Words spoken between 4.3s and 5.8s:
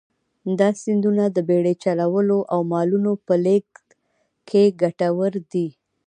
کې کټوردي.